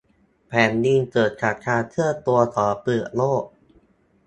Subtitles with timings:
[0.47, 3.43] แผ่นดินเกิดจากการเคลื่อนตัวของเปลือกโลก